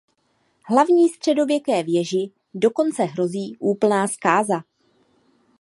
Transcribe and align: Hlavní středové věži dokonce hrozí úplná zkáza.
Hlavní 0.65 1.09
středové 1.09 1.53
věži 1.83 2.31
dokonce 2.53 3.03
hrozí 3.03 3.55
úplná 3.59 4.07
zkáza. 4.07 4.63